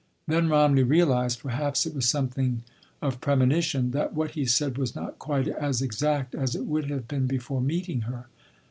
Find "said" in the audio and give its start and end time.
4.47-4.79